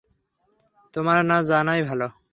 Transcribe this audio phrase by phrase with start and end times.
[0.93, 2.07] তোমার না জানাই ভালো।